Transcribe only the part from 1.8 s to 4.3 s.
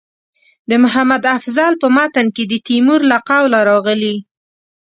په متن کې د تیمور له قوله راغلي.